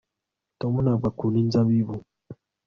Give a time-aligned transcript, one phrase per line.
[0.59, 1.93] tom ntabwo akunda inzabibu